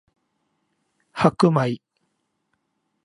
[1.13, 1.79] 白米